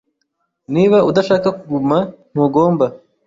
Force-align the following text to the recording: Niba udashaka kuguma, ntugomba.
Niba 0.73 0.97
udashaka 1.09 1.47
kuguma, 1.57 1.97
ntugomba. 2.31 2.85